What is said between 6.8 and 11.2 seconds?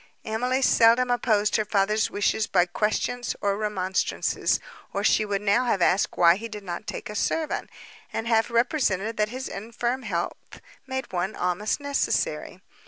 take a servant, and have represented that his infirm health made